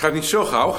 gaat 0.00 0.12
niet 0.12 0.24
zo 0.24 0.44
gauw. 0.44 0.76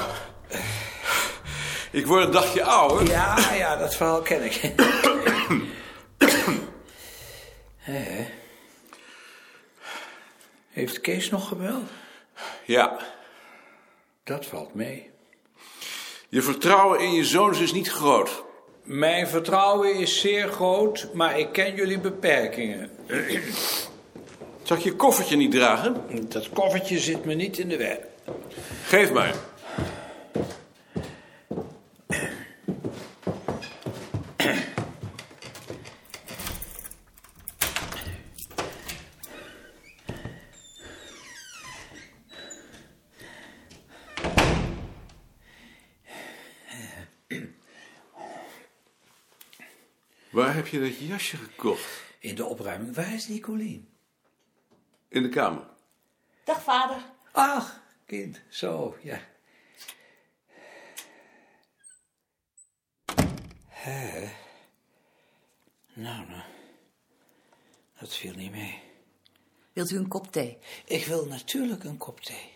Ik 1.91 2.05
word 2.05 2.23
een 2.23 2.31
dagje 2.31 2.63
ouder. 2.63 3.07
Ja, 3.07 3.53
ja, 3.53 3.75
dat 3.75 3.95
verhaal 3.95 4.21
ken 4.21 4.43
ik. 4.43 4.73
Hé. 7.77 8.27
Heeft 10.69 11.01
Kees 11.01 11.29
nog 11.29 11.47
gebeld? 11.47 11.89
Ja. 12.65 12.97
Dat 14.23 14.45
valt 14.45 14.73
mee. 14.73 15.09
Je 16.29 16.41
vertrouwen 16.41 16.99
in 16.99 17.13
je 17.13 17.25
zoons 17.25 17.59
is 17.59 17.73
niet 17.73 17.91
groot. 17.91 18.43
Mijn 18.83 19.27
vertrouwen 19.27 19.95
is 19.95 20.19
zeer 20.19 20.47
groot, 20.47 21.09
maar 21.13 21.39
ik 21.39 21.51
ken 21.51 21.75
jullie 21.75 21.99
beperkingen. 21.99 22.89
Zal 24.63 24.77
ik 24.77 24.83
je 24.83 24.95
koffertje 24.95 25.35
niet 25.35 25.51
dragen? 25.51 26.05
Dat 26.29 26.49
koffertje 26.49 26.99
zit 26.99 27.25
me 27.25 27.33
niet 27.33 27.57
in 27.57 27.69
de 27.69 27.77
weg. 27.77 27.97
Geef 28.83 29.11
maar. 29.11 29.35
Waar 50.29 50.55
heb 50.55 50.67
je 50.67 50.79
dat 50.79 50.97
jasje 50.97 51.37
gekocht? 51.37 52.03
In 52.19 52.35
de 52.35 52.45
opruiming, 52.45 52.95
waar 52.95 53.13
is 53.13 53.27
Nicolien? 53.27 53.89
In 55.07 55.23
de 55.23 55.29
kamer. 55.29 55.63
Dag 56.43 56.63
vader. 56.63 56.97
Ach, 57.31 57.80
kind, 58.11 58.41
zo, 58.49 58.97
ja. 59.01 59.21
Hè? 63.67 64.31
Nou, 65.93 66.27
nou. 66.29 66.43
Dat 67.99 68.15
viel 68.15 68.33
niet 68.33 68.51
mee. 68.51 68.81
Wilt 69.73 69.91
u 69.91 69.97
een 69.97 70.07
kop 70.07 70.31
thee? 70.31 70.57
Ik 70.85 71.05
wil 71.05 71.25
natuurlijk 71.25 71.83
een 71.83 71.97
kop 71.97 72.19
thee. 72.21 72.51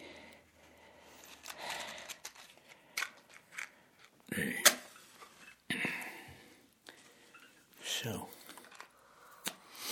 Zo. 7.81 8.29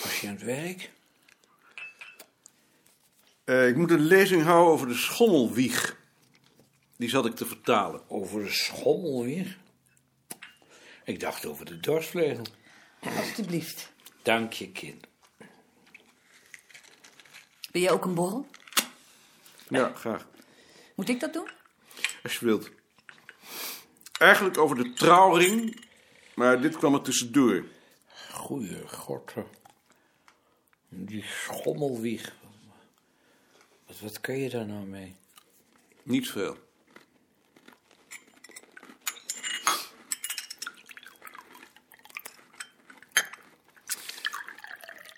Was 0.04 0.22
je 0.22 0.28
aan 0.28 0.34
het 0.34 0.44
werk? 0.44 0.92
Eh, 3.54 3.68
ik 3.68 3.76
moet 3.76 3.92
een 3.92 4.06
lezing 4.06 4.44
houden 4.44 4.74
over 4.74 4.88
de 4.88 4.94
schommelwieg. 4.96 5.98
Die 6.98 7.10
zat 7.10 7.26
ik 7.26 7.36
te 7.36 7.46
vertalen. 7.46 8.10
Over 8.10 8.44
de 8.44 8.52
schommel 8.52 9.24
weer? 9.24 9.58
Ik 11.04 11.20
dacht 11.20 11.46
over 11.46 11.66
de 11.66 11.80
dorsvlegel. 11.80 12.46
Alsjeblieft. 13.18 13.94
Dank 14.22 14.54
je, 14.54 14.72
kind. 14.72 15.08
Wil 17.72 17.82
je 17.82 17.92
ook 17.92 18.06
een 18.06 18.14
borrel? 18.14 18.48
Ja, 19.68 19.92
graag. 19.96 20.28
Moet 20.96 21.10
ik 21.10 21.20
dat 21.20 21.34
doen? 21.34 21.50
Als 22.24 22.38
je 22.38 22.46
wilt. 22.46 22.72
Eigenlijk 24.18 24.58
over 24.58 24.76
de 24.76 24.94
trouwring, 24.94 25.86
maar 26.36 26.62
dit 26.62 26.78
kwam 26.78 26.94
er 26.94 27.02
tussendoor. 27.02 27.66
Goeie 28.32 28.88
god. 28.88 29.34
Die 30.90 31.24
schommelwieg. 31.24 32.42
Wat, 33.94 34.02
wat 34.02 34.22
kun 34.22 34.38
je 34.38 34.50
daar 34.50 34.66
nou 34.66 34.86
mee? 34.86 35.16
Niet 36.04 36.30
veel. 36.30 36.58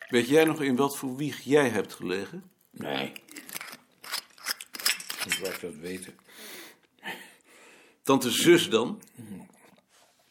Weet 0.08 0.28
jij 0.28 0.44
nog 0.44 0.62
in 0.62 0.76
wat 0.76 0.98
voor 0.98 1.16
wieg 1.16 1.42
jij 1.42 1.70
hebt 1.70 1.94
gelegen? 1.94 2.52
Nee. 2.70 3.14
Hoe 5.24 5.34
zou 5.34 5.48
ik 5.48 5.60
dat 5.60 5.76
weten? 5.76 6.18
Tante 8.02 8.32
zus 8.32 8.70
dan? 8.70 9.02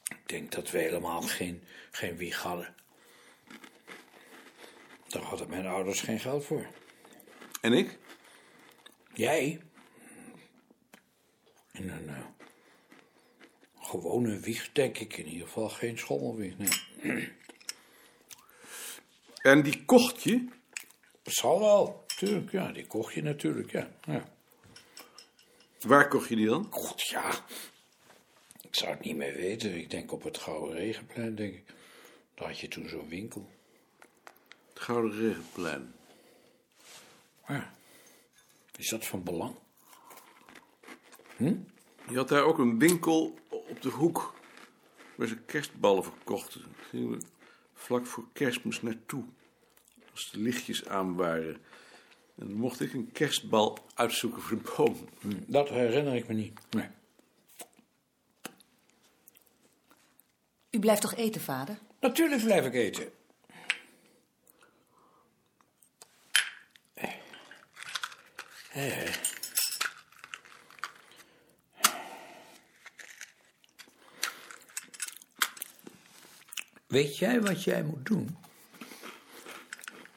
Ik 0.09 0.29
denk 0.29 0.53
dat 0.53 0.71
we 0.71 0.79
helemaal 0.79 1.23
geen, 1.23 1.63
geen 1.91 2.17
wieg 2.17 2.43
hadden. 2.43 2.75
Daar 5.09 5.23
hadden 5.23 5.49
mijn 5.49 5.67
ouders 5.67 6.01
geen 6.01 6.21
geld 6.21 6.45
voor. 6.45 6.67
En 7.61 7.73
ik? 7.73 7.99
Jij? 9.15 9.61
In 11.73 11.91
een 11.91 12.09
eh, 12.09 12.27
gewone 13.81 14.39
wieg, 14.39 14.73
denk 14.73 14.99
ik 14.99 15.17
in 15.17 15.27
ieder 15.27 15.47
geval 15.47 15.69
geen 15.69 15.99
schommelwieg. 15.99 16.55
Nee. 16.59 17.33
En 19.43 19.63
die 19.63 19.85
kocht 19.85 20.23
je? 20.23 20.49
Zal 21.23 21.61
wel, 21.61 22.05
tuurlijk, 22.17 22.51
ja. 22.51 22.73
Die 22.73 22.87
kocht 22.87 23.15
je 23.15 23.23
natuurlijk, 23.23 23.71
ja. 23.73 23.91
ja. 24.05 24.25
Waar 25.81 26.09
kocht 26.09 26.29
je 26.29 26.37
die 26.37 26.47
dan? 26.47 26.67
God, 26.71 27.03
ja. 27.03 27.31
Ik 28.63 28.75
zou 28.75 28.91
het 28.91 29.05
niet 29.05 29.17
meer 29.17 29.35
weten. 29.35 29.77
Ik 29.77 29.91
denk 29.91 30.13
op 30.13 30.23
het 30.23 30.39
Gouden 30.39 30.77
Regenplein, 30.77 31.35
denk 31.35 31.55
ik. 31.55 31.65
Daar 32.35 32.49
had 32.49 32.59
je 32.59 32.69
toen 32.69 32.89
zo'n 32.89 33.09
winkel. 33.09 33.51
Het 34.69 34.83
Gouden 34.83 35.21
Regenplein. 35.21 35.95
Ja. 37.49 37.75
Is 38.79 38.89
dat 38.89 39.07
van 39.07 39.23
belang? 39.23 39.55
Je 42.09 42.17
had 42.17 42.29
daar 42.29 42.43
ook 42.43 42.59
een 42.59 42.79
winkel 42.79 43.39
op 43.49 43.83
de 43.83 43.89
hoek. 43.89 44.35
Waar 45.15 45.27
ze 45.27 45.37
kerstballen 45.37 46.05
verkochten. 46.05 46.61
Daar 46.61 46.85
gingen 46.89 47.11
we 47.11 47.19
vlak 47.75 48.07
voor 48.07 48.25
kerstmis 48.33 48.83
naartoe. 48.83 49.25
Als 50.13 50.31
de 50.31 50.39
lichtjes 50.39 50.89
aan 50.89 51.15
waren. 51.15 51.55
En 52.35 52.49
dan 52.49 52.57
mocht 52.57 52.81
ik 52.81 52.93
een 52.93 53.13
kerstbal 53.13 53.79
uitzoeken 53.95 54.43
voor 54.43 54.63
de 54.63 54.73
boom. 54.77 54.97
Dat 55.47 55.69
herinner 55.69 56.15
ik 56.15 56.29
me 56.29 56.35
niet. 56.35 56.61
Nee. 56.71 56.89
U 60.71 60.79
blijft 60.79 61.01
toch 61.01 61.15
eten, 61.15 61.41
vader? 61.41 61.79
Natuurlijk 62.01 62.43
blijf 62.43 62.67
ik 62.67 62.75
eten. 62.75 63.13
Weet 76.87 77.19
jij 77.19 77.41
wat 77.41 77.65
jij 77.65 77.83
moet 77.83 78.07
doen? 78.07 78.37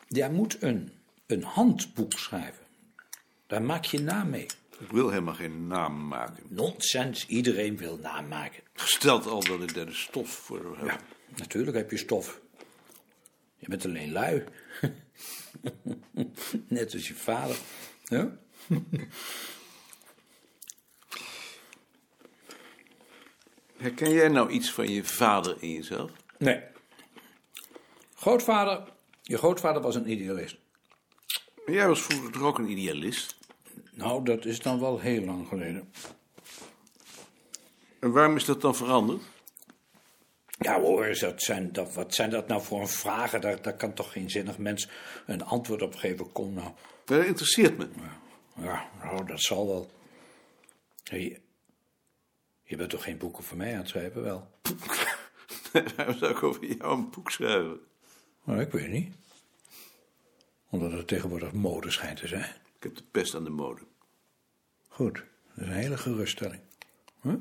Jij 0.07 0.29
moet 0.29 0.61
een, 0.61 0.91
een 1.25 1.43
handboek 1.43 2.13
schrijven. 2.13 2.65
Daar 3.47 3.61
maak 3.61 3.85
je 3.85 3.99
naam 3.99 4.29
mee. 4.29 4.45
Ik 4.79 4.91
wil 4.91 5.09
helemaal 5.09 5.33
geen 5.33 5.67
naam 5.67 6.07
maken. 6.07 6.43
Nonsens, 6.47 7.27
iedereen 7.27 7.77
wil 7.77 7.97
naam 7.97 8.27
maken. 8.27 8.63
Gesteld 8.73 9.25
al 9.25 9.43
dat 9.43 9.61
ik 9.61 9.73
daar 9.73 9.85
de 9.85 9.93
stof 9.93 10.29
voor 10.29 10.77
heb. 10.77 10.87
Ja, 10.87 10.99
natuurlijk 11.35 11.77
heb 11.77 11.91
je 11.91 11.97
stof. 11.97 12.39
Je 13.57 13.67
bent 13.67 13.85
alleen 13.85 14.11
lui. 14.11 14.43
Net 16.67 16.93
als 16.93 17.07
je 17.07 17.13
vader. 17.13 17.57
Ja? 18.03 18.37
Herken 23.77 24.11
jij 24.11 24.27
nou 24.27 24.49
iets 24.49 24.71
van 24.71 24.89
je 24.89 25.03
vader 25.03 25.57
in 25.59 25.71
jezelf? 25.71 26.11
Nee. 26.37 26.61
Grootvader, 28.15 28.83
je 29.21 29.37
grootvader 29.37 29.81
was 29.81 29.95
een 29.95 30.09
idealist. 30.09 30.57
Jij 31.65 31.87
was 31.87 32.01
vroeger 32.01 32.31
toch 32.31 32.41
ook 32.41 32.57
een 32.57 32.69
idealist? 32.69 33.37
Nou, 33.91 34.23
dat 34.23 34.45
is 34.45 34.59
dan 34.59 34.79
wel 34.79 34.99
heel 34.99 35.21
lang 35.21 35.47
geleden. 35.47 35.91
En 37.99 38.11
waarom 38.11 38.35
is 38.35 38.45
dat 38.45 38.61
dan 38.61 38.75
veranderd? 38.75 39.21
Ja 40.59 40.79
hoor, 40.79 41.17
dat 41.19 41.41
zijn, 41.41 41.71
dat, 41.71 41.93
wat 41.93 42.13
zijn 42.13 42.29
dat 42.29 42.47
nou 42.47 42.61
voor 42.61 42.79
een 42.79 42.87
vragen? 42.87 43.41
Daar, 43.41 43.61
daar 43.61 43.75
kan 43.75 43.93
toch 43.93 44.11
geen 44.11 44.29
zinnig 44.29 44.57
mens 44.57 44.89
een 45.25 45.43
antwoord 45.43 45.81
op 45.81 45.95
geven. 45.95 46.31
Kom 46.31 46.53
nou. 46.53 46.71
Dat 47.05 47.25
interesseert 47.25 47.77
me. 47.77 47.87
Ja, 47.95 48.19
nou, 48.57 49.25
dat 49.25 49.41
zal 49.41 49.67
wel. 49.67 49.91
Hey, 51.03 51.41
je 52.63 52.75
bent 52.75 52.89
toch 52.89 53.03
geen 53.03 53.17
boeken 53.17 53.43
voor 53.43 53.57
mij 53.57 53.71
aan 53.71 53.79
het 53.79 53.87
schrijven, 53.87 54.23
wel? 54.23 54.47
Waarom 55.95 56.17
zou 56.17 56.31
ik 56.31 56.43
over 56.43 56.65
jou 56.65 56.97
een 56.97 57.09
boek 57.09 57.31
schrijven? 57.31 57.79
Nou, 58.43 58.61
ik 58.61 58.71
weet 58.71 58.89
niet. 58.89 59.15
Omdat 60.69 60.91
het 60.91 61.07
tegenwoordig 61.07 61.51
mode 61.51 61.91
schijnt 61.91 62.19
te 62.19 62.27
zijn. 62.27 62.55
Ik 62.75 62.83
heb 62.83 62.95
de 62.95 63.03
pest 63.11 63.35
aan 63.35 63.43
de 63.43 63.49
mode. 63.49 63.81
Goed, 64.87 65.13
dat 65.13 65.23
is 65.55 65.67
een 65.67 65.73
hele 65.73 65.97
geruststelling. 65.97 66.61
Huh? 67.21 67.33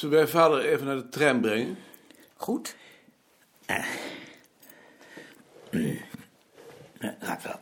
Zullen 0.00 0.16
wij 0.16 0.26
vader 0.26 0.60
even 0.64 0.86
naar 0.86 0.96
de 0.96 1.08
trein 1.08 1.40
brengen? 1.40 1.78
Goed. 2.36 2.76
Ja, 3.66 3.84
gaat 7.20 7.42
wel. 7.42 7.60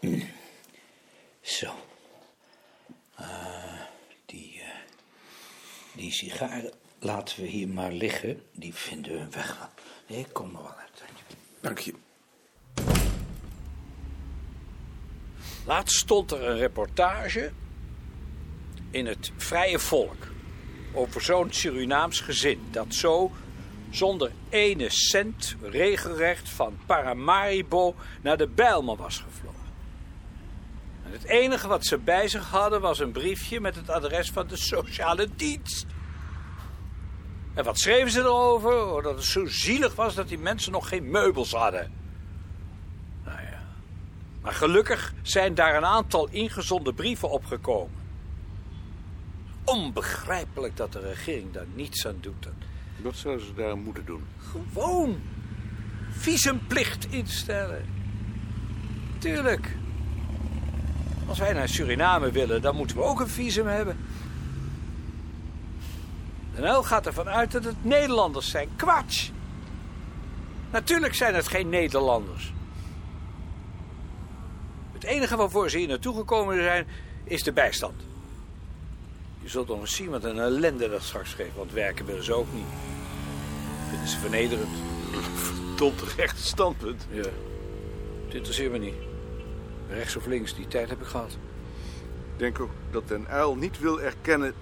Mm. 0.00 0.28
Zo. 1.40 1.74
Ah, 3.14 3.80
die, 4.26 4.60
eh, 4.60 4.68
die 5.94 6.12
sigaren 6.12 6.72
laten 6.98 7.42
we 7.42 7.46
hier 7.46 7.68
maar 7.68 7.92
liggen. 7.92 8.42
Die 8.52 8.74
vinden 8.74 9.12
we 9.12 9.18
een 9.18 9.30
weg 9.30 9.58
wel. 9.58 9.68
Nee, 10.06 10.18
ik 10.18 10.32
kom 10.32 10.56
er 10.56 10.62
wel 10.62 10.74
uit. 10.74 11.02
Dank 11.60 11.78
je. 11.78 11.94
Laatst 15.66 15.96
stond 15.96 16.30
er 16.30 16.42
een 16.42 16.58
reportage 16.58 17.52
in 18.90 19.06
het 19.06 19.32
Vrije 19.36 19.78
Volk 19.78 20.32
over 20.94 21.22
zo'n 21.22 21.52
Surinaams 21.52 22.20
gezin 22.20 22.60
dat 22.70 22.94
zo 22.94 23.32
zonder 23.90 24.32
ene 24.48 24.90
cent 24.90 25.56
regelrecht 25.62 26.48
van 26.48 26.76
Paramaribo 26.86 27.94
naar 28.20 28.36
de 28.36 28.48
Bijlmer 28.48 28.96
was 28.96 29.18
gevlogen. 29.18 29.60
En 31.04 31.12
het 31.12 31.24
enige 31.24 31.68
wat 31.68 31.86
ze 31.86 31.98
bij 31.98 32.28
zich 32.28 32.50
hadden 32.50 32.80
was 32.80 32.98
een 32.98 33.12
briefje 33.12 33.60
met 33.60 33.74
het 33.74 33.90
adres 33.90 34.30
van 34.30 34.46
de 34.46 34.56
sociale 34.56 35.28
dienst. 35.36 35.86
En 37.54 37.64
wat 37.64 37.78
schreven 37.78 38.10
ze 38.10 38.20
erover? 38.20 38.86
Oh, 38.86 39.02
dat 39.02 39.14
het 39.14 39.24
zo 39.24 39.46
zielig 39.46 39.94
was 39.94 40.14
dat 40.14 40.28
die 40.28 40.38
mensen 40.38 40.72
nog 40.72 40.88
geen 40.88 41.10
meubels 41.10 41.52
hadden. 41.52 41.92
Nou 43.24 43.40
ja. 43.40 43.62
Maar 44.40 44.52
gelukkig 44.52 45.12
zijn 45.22 45.54
daar 45.54 45.76
een 45.76 45.84
aantal 45.84 46.28
ingezonden 46.30 46.94
brieven 46.94 47.30
opgekomen. 47.30 48.03
Onbegrijpelijk 49.64 50.76
dat 50.76 50.92
de 50.92 51.00
regering 51.00 51.52
daar 51.52 51.66
niets 51.74 52.06
aan 52.06 52.18
doet. 52.20 52.48
Wat 53.02 53.16
zouden 53.16 53.46
ze 53.46 53.54
daar 53.54 53.76
moeten 53.76 54.04
doen? 54.04 54.24
Gewoon 54.38 55.20
visumplicht 56.10 57.06
instellen. 57.10 57.84
Tuurlijk. 59.18 59.76
Als 61.26 61.38
wij 61.38 61.52
naar 61.52 61.68
Suriname 61.68 62.30
willen, 62.30 62.62
dan 62.62 62.76
moeten 62.76 62.96
we 62.96 63.02
ook 63.02 63.20
een 63.20 63.28
visum 63.28 63.66
hebben. 63.66 63.96
De 66.54 66.60
NL 66.60 66.82
gaat 66.82 67.06
ervan 67.06 67.28
uit 67.28 67.52
dat 67.52 67.64
het 67.64 67.84
Nederlanders 67.84 68.50
zijn. 68.50 68.68
Kwatsch! 68.76 69.30
Natuurlijk 70.70 71.14
zijn 71.14 71.34
het 71.34 71.48
geen 71.48 71.68
Nederlanders. 71.68 72.52
Het 74.92 75.04
enige 75.04 75.36
waarvoor 75.36 75.70
ze 75.70 75.78
hier 75.78 75.88
naartoe 75.88 76.16
gekomen 76.16 76.62
zijn, 76.62 76.86
is 77.24 77.42
de 77.42 77.52
bijstand. 77.52 78.02
Je 79.44 79.50
zult 79.50 79.68
nog 79.68 79.80
eens 79.80 79.94
zien 79.94 80.10
wat 80.10 80.24
een 80.24 80.38
ellende 80.38 80.88
dat 80.88 81.02
straks 81.02 81.34
geeft, 81.34 81.54
want 81.54 81.72
werken 81.72 82.06
willen 82.06 82.24
ze 82.24 82.32
ook 82.32 82.52
niet. 82.52 82.66
Vinden 83.88 84.08
ze 84.08 84.18
vernederend. 84.18 84.76
Tot 85.76 86.02
recht 86.16 86.38
standpunt. 86.40 87.06
Ja, 87.10 87.22
het 88.24 88.34
interesseert 88.34 88.72
me 88.72 88.78
niet. 88.78 88.94
Rechts 89.88 90.16
of 90.16 90.26
links, 90.26 90.54
die 90.54 90.68
tijd 90.68 90.88
heb 90.88 91.00
ik 91.00 91.06
gehad. 91.06 91.30
Ik 92.32 92.38
denk 92.38 92.60
ook 92.60 92.70
dat 92.90 93.08
Den 93.08 93.28
Uil 93.28 93.56
niet 93.56 93.78
wil 93.78 94.00
erkennen 94.00 94.54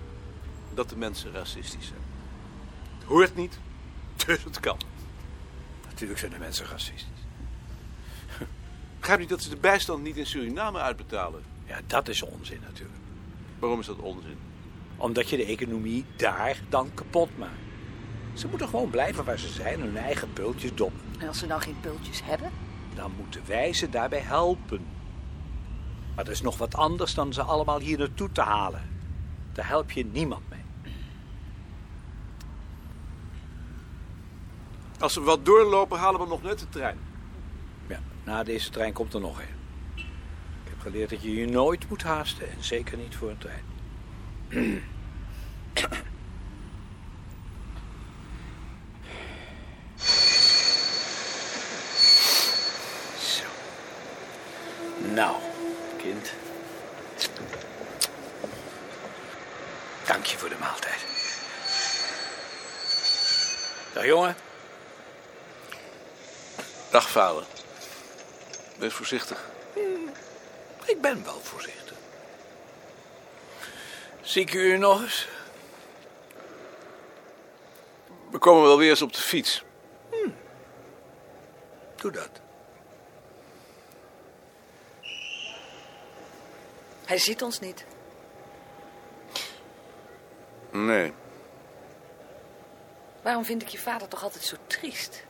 dat 0.74 0.88
de 0.88 0.96
mensen 0.96 1.32
racistisch 1.32 1.86
zijn. 1.86 2.00
Het 2.98 3.08
hoort 3.08 3.36
niet, 3.36 3.58
dus 4.26 4.44
het 4.44 4.60
kan. 4.60 4.78
Natuurlijk 5.88 6.18
zijn 6.18 6.32
de 6.32 6.38
mensen 6.38 6.66
racistisch. 6.66 7.24
Begrijp 8.98 9.20
niet 9.20 9.28
dat 9.28 9.42
ze 9.42 9.48
de 9.48 9.56
bijstand 9.56 10.02
niet 10.02 10.16
in 10.16 10.26
Suriname 10.26 10.78
uitbetalen. 10.78 11.42
Ja, 11.66 11.80
dat 11.86 12.08
is 12.08 12.22
onzin 12.22 12.60
natuurlijk. 12.60 12.98
Waarom 13.58 13.80
is 13.80 13.86
dat 13.86 13.98
onzin? 13.98 14.38
Omdat 14.96 15.30
je 15.30 15.36
de 15.36 15.44
economie 15.44 16.04
daar 16.16 16.60
dan 16.68 16.90
kapot 16.94 17.38
maakt. 17.38 17.52
Ze 18.34 18.48
moeten 18.48 18.68
gewoon 18.68 18.90
blijven 18.90 19.24
waar 19.24 19.38
ze 19.38 19.48
zijn, 19.48 19.80
hun 19.80 19.96
eigen 19.96 20.32
pultjes 20.32 20.74
doppen. 20.74 21.00
En 21.18 21.28
als 21.28 21.38
ze 21.38 21.46
nou 21.46 21.60
geen 21.60 21.80
pultjes 21.80 22.24
hebben? 22.24 22.50
Dan 22.94 23.12
moeten 23.16 23.42
wij 23.46 23.72
ze 23.72 23.90
daarbij 23.90 24.20
helpen. 24.20 24.84
Maar 26.14 26.24
dat 26.24 26.34
is 26.34 26.42
nog 26.42 26.58
wat 26.58 26.74
anders 26.74 27.14
dan 27.14 27.32
ze 27.32 27.42
allemaal 27.42 27.78
hier 27.78 27.98
naartoe 27.98 28.32
te 28.32 28.40
halen. 28.40 28.90
Daar 29.52 29.68
help 29.68 29.90
je 29.90 30.04
niemand 30.04 30.48
mee. 30.48 30.60
Als 34.98 35.14
we 35.14 35.20
wat 35.20 35.44
doorlopen, 35.44 35.98
halen 35.98 36.20
we 36.20 36.26
nog 36.26 36.42
net 36.42 36.58
de 36.58 36.68
trein. 36.68 36.98
Ja, 37.86 38.00
na 38.24 38.42
deze 38.42 38.70
trein 38.70 38.92
komt 38.92 39.14
er 39.14 39.20
nog 39.20 39.38
een. 39.38 39.60
Ik 40.64 40.68
heb 40.68 40.80
geleerd 40.80 41.10
dat 41.10 41.22
je 41.22 41.34
je 41.34 41.46
nooit 41.46 41.88
moet 41.88 42.02
haasten. 42.02 42.50
En 42.50 42.64
zeker 42.64 42.98
niet 42.98 43.16
voor 43.16 43.30
een 43.30 43.38
trein. 43.38 43.71
Zo. 44.52 44.58
Nou, 55.14 55.36
kind. 55.96 56.32
Dank 60.06 60.24
je 60.24 60.38
voor 60.38 60.48
de 60.48 60.56
maaltijd. 60.60 61.00
Dag 63.92 64.04
jongen. 64.04 64.36
Dag 66.90 67.10
vader. 67.10 67.44
Wees 68.78 68.92
voorzichtig. 68.92 69.44
Ik 70.84 71.00
ben 71.00 71.24
wel 71.24 71.40
voorzichtig. 71.42 71.96
Zie 74.22 74.42
ik 74.42 74.54
u 74.54 74.76
nog 74.78 75.02
eens? 75.02 75.28
We 78.30 78.38
komen 78.38 78.62
wel 78.62 78.78
weer 78.78 78.90
eens 78.90 79.02
op 79.02 79.12
de 79.12 79.20
fiets. 79.20 79.64
Doe 81.96 82.10
dat. 82.10 82.30
Hij 87.04 87.18
ziet 87.18 87.42
ons 87.42 87.60
niet. 87.60 87.84
Nee. 90.70 91.12
Waarom 93.22 93.44
vind 93.44 93.62
ik 93.62 93.68
je 93.68 93.78
vader 93.78 94.08
toch 94.08 94.22
altijd 94.22 94.44
zo 94.44 94.56
triest? 94.66 95.24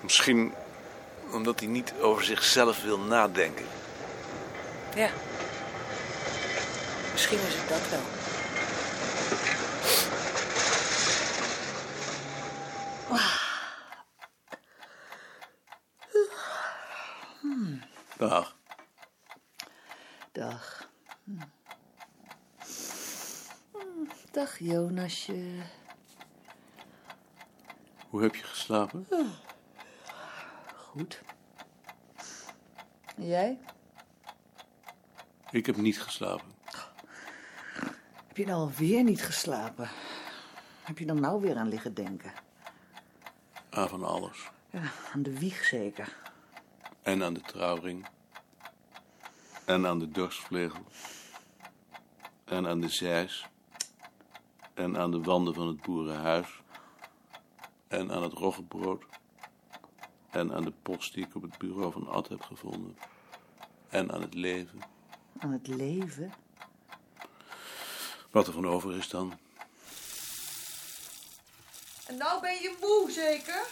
Misschien 0.00 0.54
omdat 1.32 1.60
hij 1.60 1.68
niet 1.68 1.92
over 2.00 2.24
zichzelf 2.24 2.82
wil 2.82 2.98
nadenken. 2.98 3.66
Ja. 4.94 5.10
Misschien 7.12 7.38
is 7.38 7.54
het 7.54 7.68
dat 7.68 7.88
wel. 7.88 8.00
Dag. 18.18 18.56
Dag. 20.32 20.90
Hm. 21.24 21.40
Hm, 23.72 24.06
Dag, 24.30 24.58
Jonasje. 24.58 25.62
Hoe 28.10 28.22
heb 28.22 28.34
je 28.34 28.42
geslapen? 28.42 29.06
Goed. 30.74 31.22
En 33.16 33.26
Jij? 33.26 33.58
Ik 35.50 35.66
heb 35.66 35.76
niet 35.76 36.02
geslapen. 36.02 36.46
Heb 38.26 38.36
je 38.36 38.46
nou 38.46 38.58
alweer 38.58 39.04
niet 39.04 39.22
geslapen? 39.22 39.90
Heb 40.82 40.98
je 40.98 41.06
dan 41.06 41.20
nou 41.20 41.40
weer 41.40 41.56
aan 41.56 41.68
liggen 41.68 41.94
denken? 41.94 42.32
Aan 43.70 43.88
van 43.88 44.04
alles. 44.04 44.50
Ja, 44.70 44.82
aan 45.12 45.22
de 45.22 45.38
wieg 45.38 45.64
zeker. 45.64 46.16
En 47.02 47.22
aan 47.22 47.34
de 47.34 47.40
trouwring. 47.40 48.06
En 49.64 49.86
aan 49.86 49.98
de 49.98 50.10
dorstvlegel. 50.10 50.84
En 52.44 52.66
aan 52.66 52.80
de 52.80 52.88
zeis. 52.88 53.46
En 54.74 54.98
aan 54.98 55.10
de 55.10 55.20
wanden 55.20 55.54
van 55.54 55.66
het 55.66 55.80
boerenhuis. 55.80 56.62
En 57.88 58.12
aan 58.12 58.22
het 58.22 58.32
roggebrood. 58.32 59.04
En 60.30 60.54
aan 60.54 60.64
de 60.64 60.72
post 60.82 61.14
die 61.14 61.24
ik 61.24 61.34
op 61.34 61.42
het 61.42 61.58
bureau 61.58 61.92
van 61.92 62.08
Ad 62.08 62.28
heb 62.28 62.42
gevonden. 62.42 62.98
En 63.88 64.12
aan 64.12 64.20
het 64.20 64.34
leven. 64.34 64.96
Aan 65.38 65.52
het 65.52 65.66
leven? 65.66 66.34
Wat 68.30 68.46
er 68.46 68.52
van 68.52 68.68
over 68.68 68.96
is 68.96 69.08
dan. 69.08 69.38
En 72.06 72.16
nou 72.16 72.40
ben 72.40 72.54
je 72.54 72.76
moe, 72.80 73.10
zeker? 73.10 73.62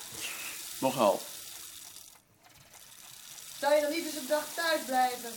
Nogal. 0.78 1.20
Zou 3.58 3.74
je 3.74 3.80
dan 3.80 3.90
niet 3.90 4.04
eens 4.04 4.14
een 4.14 4.26
dag 4.26 4.54
thuis 4.54 4.84
blijven? 4.84 5.30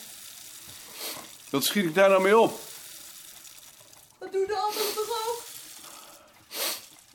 Wat 1.50 1.64
schiet 1.64 1.86
ik 1.86 1.94
daar 1.94 2.10
nou 2.10 2.22
mee 2.22 2.38
op? 2.38 2.60
Dat 4.18 4.32
doen 4.32 4.48
de 4.48 4.58
anderen 4.58 4.94
toch 4.94 5.10
ook? 5.28 5.44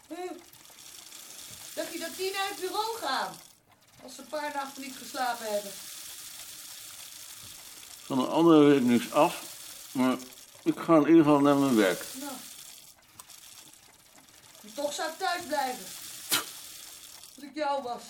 Hm. 0.08 0.34
Dacht 1.74 1.92
je 1.92 1.98
dat 1.98 2.16
die 2.16 2.32
naar 2.32 2.48
het 2.48 2.60
bureau 2.60 2.96
gaan? 2.96 3.36
Als 4.02 4.14
ze 4.14 4.20
een 4.20 4.28
paar 4.28 4.52
nachten 4.54 4.82
niet 4.82 4.96
geslapen 4.96 5.52
hebben. 5.52 5.72
Van 8.04 8.18
een 8.18 8.28
andere 8.28 8.64
weet 8.64 8.80
ik 8.80 8.86
niks 8.86 9.12
af. 9.12 9.42
Maar 9.92 10.16
Ik 10.62 10.78
ga 10.78 10.94
in 10.94 11.06
ieder 11.06 11.24
geval 11.24 11.40
naar 11.40 11.56
mijn 11.56 11.76
werk. 11.76 12.04
Nou. 12.20 12.32
Dus 14.60 14.72
toch 14.74 14.92
zou 14.92 15.10
ik 15.10 15.18
thuis 15.18 15.42
blijven. 15.46 15.84
Als 17.34 17.44
ik 17.44 17.54
jou 17.54 17.82
was. 17.82 18.02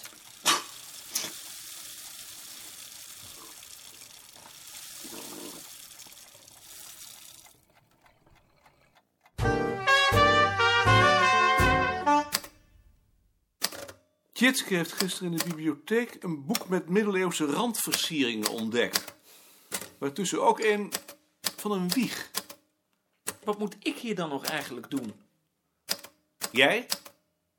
Tjitske 14.33 14.75
heeft 14.75 14.93
gisteren 14.93 15.33
in 15.33 15.39
de 15.39 15.45
bibliotheek 15.45 16.17
een 16.21 16.47
boek 16.47 16.69
met 16.69 16.89
middeleeuwse 16.89 17.45
randversieringen 17.47 18.49
ontdekt. 18.51 19.14
Waartussen 20.05 20.43
ook 20.43 20.61
een 20.61 20.93
van 21.57 21.73
een 21.73 21.89
wieg. 21.89 22.31
Wat 23.45 23.59
moet 23.59 23.77
ik 23.83 23.97
hier 23.97 24.15
dan 24.15 24.29
nog 24.29 24.45
eigenlijk 24.45 24.91
doen? 24.91 25.15
Jij? 26.51 26.87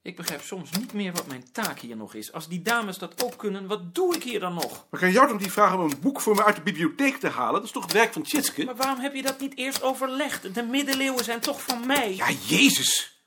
Ik 0.01 0.15
begrijp 0.15 0.41
soms 0.41 0.71
niet 0.71 0.93
meer 0.93 1.13
wat 1.13 1.27
mijn 1.27 1.51
taak 1.51 1.79
hier 1.79 1.97
nog 1.97 2.13
is. 2.13 2.31
Als 2.31 2.47
die 2.47 2.61
dames 2.61 2.97
dat 2.97 3.23
ook 3.23 3.37
kunnen, 3.37 3.67
wat 3.67 3.95
doe 3.95 4.15
ik 4.15 4.23
hier 4.23 4.39
dan 4.39 4.53
nog? 4.53 4.85
Maar 4.89 4.99
kan 4.99 5.11
jou 5.11 5.27
toch 5.27 5.39
niet 5.39 5.51
vragen 5.51 5.79
om 5.79 5.91
een 5.91 5.99
boek 5.99 6.21
voor 6.21 6.35
me 6.35 6.43
uit 6.43 6.55
de 6.55 6.61
bibliotheek 6.61 7.17
te 7.17 7.27
halen? 7.27 7.53
Dat 7.53 7.63
is 7.63 7.71
toch 7.71 7.83
het 7.83 7.93
werk 7.93 8.13
van 8.13 8.23
Tjitske? 8.23 8.65
Maar 8.65 8.75
waarom 8.75 8.99
heb 8.99 9.15
je 9.15 9.21
dat 9.21 9.39
niet 9.39 9.57
eerst 9.57 9.81
overlegd? 9.83 10.53
De 10.53 10.63
middeleeuwen 10.63 11.23
zijn 11.23 11.39
toch 11.39 11.61
van 11.61 11.85
mij? 11.85 12.15
Ja, 12.15 12.31
Jezus! 12.31 13.23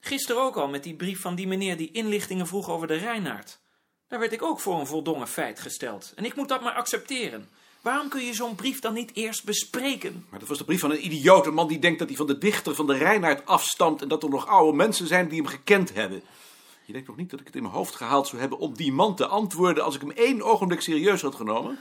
Gisteren 0.00 0.42
ook 0.42 0.56
al 0.56 0.68
met 0.68 0.82
die 0.82 0.96
brief 0.96 1.20
van 1.20 1.34
die 1.34 1.46
meneer 1.46 1.76
die 1.76 1.90
inlichtingen 1.90 2.46
vroeg 2.46 2.68
over 2.68 2.86
de 2.86 2.96
Reinaard. 2.96 3.64
Daar 4.08 4.18
werd 4.18 4.32
ik 4.32 4.42
ook 4.42 4.60
voor 4.60 4.80
een 4.80 4.86
voldongen 4.86 5.28
feit 5.28 5.60
gesteld. 5.60 6.12
En 6.14 6.24
ik 6.24 6.36
moet 6.36 6.48
dat 6.48 6.62
maar 6.62 6.74
accepteren. 6.74 7.48
Waarom 7.80 8.08
kun 8.08 8.24
je 8.24 8.34
zo'n 8.34 8.54
brief 8.54 8.80
dan 8.80 8.94
niet 8.94 9.10
eerst 9.14 9.44
bespreken? 9.44 10.26
Maar 10.30 10.38
dat 10.38 10.48
was 10.48 10.58
de 10.58 10.64
brief 10.64 10.80
van 10.80 10.90
een 10.90 11.04
idioot, 11.04 11.46
een 11.46 11.54
man 11.54 11.68
die 11.68 11.78
denkt 11.78 11.98
dat 11.98 12.08
hij 12.08 12.16
van 12.16 12.26
de 12.26 12.38
dichter 12.38 12.74
van 12.74 12.86
de 12.86 12.96
Reinaard 12.96 13.46
afstamt 13.46 14.02
en 14.02 14.08
dat 14.08 14.22
er 14.22 14.28
nog 14.28 14.46
oude 14.46 14.76
mensen 14.76 15.06
zijn 15.06 15.28
die 15.28 15.40
hem 15.40 15.50
gekend 15.50 15.94
hebben. 15.94 16.22
Je 16.84 16.92
denkt 16.92 17.08
nog 17.08 17.16
niet 17.16 17.30
dat 17.30 17.40
ik 17.40 17.46
het 17.46 17.56
in 17.56 17.62
mijn 17.62 17.74
hoofd 17.74 17.94
gehaald 17.94 18.26
zou 18.26 18.40
hebben 18.40 18.58
om 18.58 18.74
die 18.74 18.92
man 18.92 19.16
te 19.16 19.26
antwoorden 19.26 19.84
als 19.84 19.94
ik 19.94 20.00
hem 20.00 20.10
één 20.10 20.42
ogenblik 20.42 20.80
serieus 20.80 21.22
had 21.22 21.34
genomen? 21.34 21.78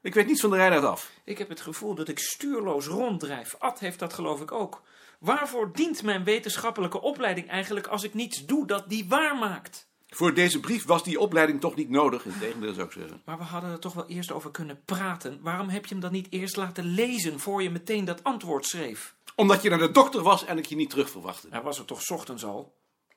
Ik 0.00 0.14
weet 0.14 0.26
niets 0.26 0.40
van 0.40 0.50
de 0.50 0.56
Reinaard 0.56 0.84
af. 0.84 1.10
Ik 1.24 1.38
heb 1.38 1.48
het 1.48 1.60
gevoel 1.60 1.94
dat 1.94 2.08
ik 2.08 2.18
stuurloos 2.18 2.86
ronddrijf. 2.86 3.54
Ad 3.58 3.78
heeft 3.78 3.98
dat 3.98 4.12
geloof 4.12 4.40
ik 4.40 4.52
ook. 4.52 4.82
Waarvoor 5.18 5.72
dient 5.72 6.02
mijn 6.02 6.24
wetenschappelijke 6.24 7.00
opleiding 7.00 7.48
eigenlijk 7.48 7.86
als 7.86 8.02
ik 8.02 8.14
niets 8.14 8.44
doe 8.44 8.66
dat 8.66 8.88
die 8.88 9.08
waar 9.08 9.36
maakt? 9.36 9.88
Voor 10.16 10.34
deze 10.34 10.60
brief 10.60 10.84
was 10.84 11.02
die 11.02 11.20
opleiding 11.20 11.60
toch 11.60 11.74
niet 11.74 11.90
nodig, 11.90 12.24
in 12.24 12.38
tegendeel 12.40 12.74
zou 12.74 12.86
ik 12.86 12.92
zeggen. 12.92 13.22
Maar 13.24 13.38
we 13.38 13.44
hadden 13.44 13.70
er 13.70 13.78
toch 13.78 13.92
wel 13.92 14.06
eerst 14.06 14.32
over 14.32 14.50
kunnen 14.50 14.80
praten. 14.84 15.38
Waarom 15.42 15.68
heb 15.68 15.86
je 15.86 15.92
hem 15.92 16.02
dan 16.02 16.12
niet 16.12 16.26
eerst 16.30 16.56
laten 16.56 16.84
lezen 16.84 17.40
voor 17.40 17.62
je 17.62 17.70
meteen 17.70 18.04
dat 18.04 18.24
antwoord 18.24 18.66
schreef? 18.66 19.14
Omdat 19.34 19.62
je 19.62 19.70
naar 19.70 19.78
de 19.78 19.90
dokter 19.90 20.22
was 20.22 20.44
en 20.44 20.58
ik 20.58 20.66
je 20.66 20.76
niet 20.76 20.90
terug 20.90 21.10
verwachtte. 21.10 21.48
Hij 21.50 21.62
was 21.62 21.78
er 21.78 21.84
toch 21.84 22.02
's 22.02 22.10
ochtends 22.10 22.44
al? 22.44 22.74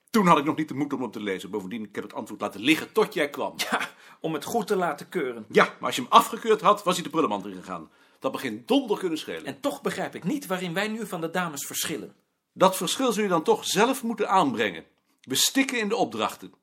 Toen 0.09 0.27
had 0.27 0.37
ik 0.37 0.43
nog 0.43 0.55
niet 0.55 0.67
de 0.67 0.73
moed 0.73 0.93
om 0.93 1.01
hem 1.01 1.11
te 1.11 1.21
lezen. 1.21 1.49
Bovendien, 1.49 1.83
ik 1.83 1.95
heb 1.95 2.03
het 2.03 2.13
antwoord 2.13 2.41
laten 2.41 2.61
liggen 2.61 2.91
tot 2.91 3.13
jij 3.13 3.29
kwam. 3.29 3.53
Ja, 3.71 3.89
om 4.19 4.33
het 4.33 4.43
goed 4.43 4.67
te 4.67 4.75
laten 4.75 5.09
keuren. 5.09 5.45
Ja, 5.49 5.63
maar 5.63 5.87
als 5.87 5.95
je 5.95 6.01
hem 6.01 6.11
afgekeurd 6.11 6.61
had, 6.61 6.83
was 6.83 6.95
hij 6.95 7.03
de 7.03 7.09
prullenmand 7.09 7.45
ingegaan. 7.45 7.89
Dat 8.19 8.31
begint 8.31 8.67
donder 8.67 8.97
kunnen 8.97 9.17
schelen. 9.17 9.45
En 9.45 9.59
toch 9.59 9.81
begrijp 9.81 10.15
ik 10.15 10.23
niet 10.23 10.47
waarin 10.47 10.73
wij 10.73 10.87
nu 10.87 11.05
van 11.07 11.21
de 11.21 11.29
dames 11.29 11.65
verschillen. 11.65 12.15
Dat 12.53 12.77
verschil 12.77 13.11
zul 13.11 13.23
je 13.23 13.29
dan 13.29 13.43
toch 13.43 13.65
zelf 13.65 14.03
moeten 14.03 14.29
aanbrengen. 14.29 14.85
We 15.21 15.35
stikken 15.35 15.79
in 15.79 15.89
de 15.89 15.95
opdrachten. 15.95 16.53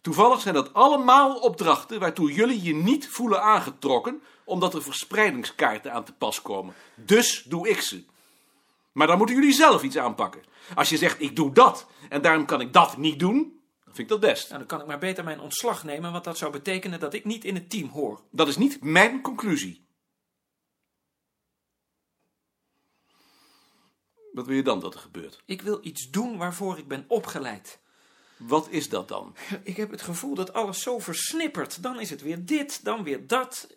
Toevallig 0.00 0.40
zijn 0.40 0.54
dat 0.54 0.74
allemaal 0.74 1.38
opdrachten 1.38 2.00
waartoe 2.00 2.32
jullie 2.32 2.62
je 2.62 2.74
niet 2.74 3.08
voelen 3.08 3.42
aangetrokken, 3.42 4.22
omdat 4.44 4.74
er 4.74 4.82
verspreidingskaarten 4.82 5.92
aan 5.92 6.04
te 6.04 6.12
pas 6.12 6.42
komen. 6.42 6.74
Dus 6.94 7.42
doe 7.42 7.68
ik 7.68 7.80
ze. 7.80 8.04
Maar 8.92 9.06
dan 9.06 9.16
moeten 9.16 9.36
jullie 9.36 9.52
zelf 9.52 9.82
iets 9.82 9.98
aanpakken. 9.98 10.42
Als 10.74 10.88
je 10.88 10.96
zegt, 10.96 11.20
ik 11.20 11.36
doe 11.36 11.52
dat 11.52 11.86
en 12.08 12.22
daarom 12.22 12.46
kan 12.46 12.60
ik 12.60 12.72
dat 12.72 12.96
niet 12.96 13.18
doen, 13.18 13.60
dan 13.84 13.94
vind 13.94 13.98
ik 13.98 14.08
dat 14.08 14.20
best. 14.20 14.46
Nou, 14.46 14.58
dan 14.58 14.68
kan 14.68 14.80
ik 14.80 14.86
maar 14.86 14.98
beter 14.98 15.24
mijn 15.24 15.40
ontslag 15.40 15.84
nemen, 15.84 16.12
want 16.12 16.24
dat 16.24 16.38
zou 16.38 16.52
betekenen 16.52 17.00
dat 17.00 17.14
ik 17.14 17.24
niet 17.24 17.44
in 17.44 17.54
het 17.54 17.70
team 17.70 17.88
hoor. 17.88 18.20
Dat 18.30 18.48
is 18.48 18.56
niet 18.56 18.82
mijn 18.82 19.22
conclusie. 19.22 19.88
Wat 24.32 24.46
wil 24.46 24.56
je 24.56 24.62
dan 24.62 24.80
dat 24.80 24.94
er 24.94 25.00
gebeurt? 25.00 25.42
Ik 25.44 25.62
wil 25.62 25.78
iets 25.82 26.10
doen 26.10 26.36
waarvoor 26.36 26.78
ik 26.78 26.88
ben 26.88 27.04
opgeleid. 27.08 27.80
Wat 28.40 28.66
is 28.70 28.88
dat 28.88 29.08
dan? 29.08 29.34
Ik 29.62 29.76
heb 29.76 29.90
het 29.90 30.02
gevoel 30.02 30.34
dat 30.34 30.52
alles 30.52 30.82
zo 30.82 30.98
versnippert. 30.98 31.82
Dan 31.82 32.00
is 32.00 32.10
het 32.10 32.22
weer 32.22 32.44
dit, 32.44 32.84
dan 32.84 33.02
weer 33.02 33.26
dat. 33.26 33.76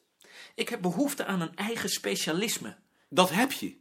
Ik 0.56 0.70
heb 0.70 0.82
behoefte 0.82 1.26
aan 1.26 1.42
een 1.42 1.56
eigen 1.56 1.90
specialisme. 1.90 2.76
Dat 3.10 3.30
heb 3.30 3.52
je. 3.52 3.76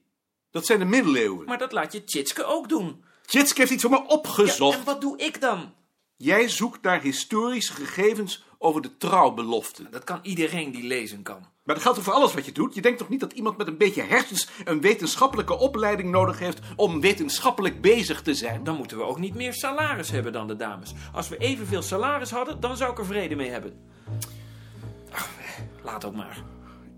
Dat 0.50 0.66
zijn 0.66 0.78
de 0.78 0.84
middeleeuwen. 0.84 1.46
Maar 1.46 1.58
dat 1.58 1.72
laat 1.72 1.92
je 1.92 2.04
Tjitske 2.04 2.44
ook 2.44 2.68
doen. 2.68 3.04
Tjitske 3.26 3.60
heeft 3.60 3.72
iets 3.72 3.82
voor 3.82 3.90
me 3.90 3.96
Ja, 3.96 4.04
opgezocht. 4.06 4.78
en 4.78 4.84
wat 4.84 5.00
doe 5.00 5.18
ik 5.18 5.40
dan? 5.40 5.74
Jij 6.16 6.48
zoekt 6.48 6.82
naar 6.82 7.00
historische 7.02 7.72
gegevens 7.72 8.44
over 8.62 8.82
de 8.82 8.96
trouwbelofte. 8.96 9.82
Dat 9.90 10.04
kan 10.04 10.18
iedereen 10.22 10.70
die 10.70 10.86
lezen 10.86 11.22
kan. 11.22 11.46
Maar 11.62 11.74
dat 11.74 11.84
geldt 11.84 11.98
toch 11.98 12.06
voor 12.06 12.16
alles 12.16 12.34
wat 12.34 12.44
je 12.44 12.52
doet? 12.52 12.74
Je 12.74 12.80
denkt 12.80 12.98
toch 12.98 13.08
niet 13.08 13.20
dat 13.20 13.32
iemand 13.32 13.56
met 13.56 13.66
een 13.66 13.76
beetje 13.76 14.02
hersens 14.02 14.48
een 14.64 14.80
wetenschappelijke 14.80 15.58
opleiding 15.58 16.10
nodig 16.10 16.38
heeft 16.38 16.60
om 16.76 17.00
wetenschappelijk 17.00 17.80
bezig 17.80 18.22
te 18.22 18.34
zijn? 18.34 18.64
Dan 18.64 18.76
moeten 18.76 18.96
we 18.96 19.02
ook 19.02 19.18
niet 19.18 19.34
meer 19.34 19.54
salaris 19.54 20.10
hebben 20.10 20.32
dan 20.32 20.46
de 20.46 20.56
dames. 20.56 20.92
Als 21.12 21.28
we 21.28 21.36
evenveel 21.36 21.82
salaris 21.82 22.30
hadden, 22.30 22.60
dan 22.60 22.76
zou 22.76 22.92
ik 22.92 22.98
er 22.98 23.06
vrede 23.06 23.34
mee 23.34 23.50
hebben. 23.50 23.74
Ach, 25.10 25.28
laat 25.82 26.04
ook 26.04 26.14
maar. 26.14 26.42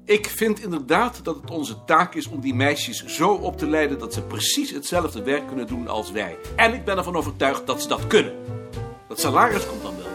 Ik 0.05 0.27
vind 0.27 0.63
inderdaad 0.63 1.25
dat 1.25 1.37
het 1.37 1.51
onze 1.51 1.85
taak 1.85 2.15
is 2.15 2.27
om 2.27 2.41
die 2.41 2.55
meisjes 2.55 3.05
zo 3.05 3.31
op 3.31 3.59
te 3.59 3.67
leiden 3.67 3.99
dat 3.99 4.15
ze 4.15 4.23
precies 4.23 4.71
hetzelfde 4.71 5.23
werk 5.23 5.47
kunnen 5.47 5.67
doen 5.67 5.89
als 5.89 6.11
wij. 6.11 6.37
En 6.57 6.75
ik 6.75 6.85
ben 6.85 6.97
ervan 6.97 7.17
overtuigd 7.17 7.67
dat 7.67 7.83
ze 7.83 7.89
dat 7.89 8.07
kunnen. 8.07 8.35
Dat 9.09 9.21
salaris 9.21 9.67
komt 9.67 9.83
dan 9.83 9.97
wel. 9.97 10.14